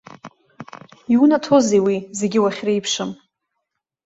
[1.13, 3.11] Иунаҭозеи уи, зегьы уахьреиԥшым?